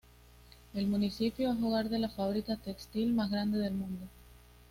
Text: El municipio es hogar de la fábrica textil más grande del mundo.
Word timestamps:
El 0.73 0.87
municipio 0.87 1.51
es 1.51 1.61
hogar 1.61 1.87
de 1.87 1.99
la 1.99 2.09
fábrica 2.09 2.57
textil 2.57 3.13
más 3.13 3.29
grande 3.29 3.59
del 3.59 3.75
mundo. 3.75 4.07